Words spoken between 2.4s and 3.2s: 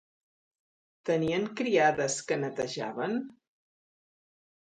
netejaven?